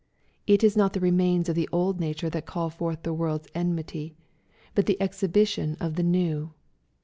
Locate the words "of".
1.47-1.53, 5.79-5.93